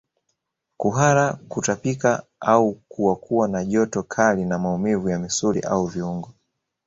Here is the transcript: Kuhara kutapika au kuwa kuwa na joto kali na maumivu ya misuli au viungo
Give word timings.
Kuhara 0.77 1.33
kutapika 1.33 2.23
au 2.39 2.73
kuwa 2.87 3.15
kuwa 3.15 3.47
na 3.47 3.65
joto 3.65 4.03
kali 4.03 4.45
na 4.45 4.59
maumivu 4.59 5.09
ya 5.09 5.19
misuli 5.19 5.59
au 5.59 5.85
viungo 5.87 6.33